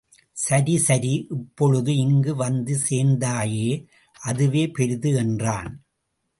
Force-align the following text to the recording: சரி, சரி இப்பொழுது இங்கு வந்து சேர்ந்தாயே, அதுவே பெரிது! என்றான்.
சரி, 0.37 0.77
சரி 0.79 1.11
இப்பொழுது 1.31 1.95
இங்கு 1.97 2.35
வந்து 2.35 2.79
சேர்ந்தாயே, 2.89 3.69
அதுவே 4.21 4.67
பெரிது! 4.71 5.11
என்றான். 5.17 5.71